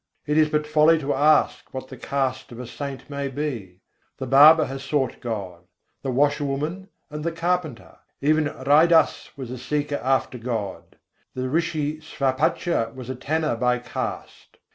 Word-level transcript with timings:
It 0.25 0.35
is 0.35 0.49
but 0.49 0.65
folly 0.65 0.97
to 0.97 1.13
ask 1.13 1.71
what 1.75 1.89
the 1.89 1.95
caste 1.95 2.51
of 2.51 2.59
a 2.59 2.65
saint 2.65 3.07
may 3.07 3.27
be; 3.27 3.81
The 4.17 4.25
barber 4.25 4.65
has 4.65 4.81
sought 4.83 5.19
God, 5.21 5.65
the 6.01 6.09
washerwoman, 6.09 6.89
and 7.11 7.23
the 7.23 7.31
carpenter 7.31 7.99
Even 8.19 8.45
Raidas 8.45 9.29
was 9.37 9.51
a 9.51 9.59
seeker 9.59 9.97
after 10.01 10.39
God. 10.39 10.97
The 11.35 11.49
Rishi 11.49 11.99
Swapacha 12.01 12.91
was 12.95 13.11
a 13.11 13.15
tanner 13.15 13.55
by 13.55 13.77
caste. 13.77 14.57